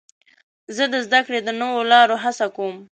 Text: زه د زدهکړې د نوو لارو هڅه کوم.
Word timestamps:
زه 0.75 0.83
د 0.93 0.95
زدهکړې 1.05 1.39
د 1.43 1.49
نوو 1.61 1.79
لارو 1.91 2.15
هڅه 2.23 2.45
کوم. 2.55 2.75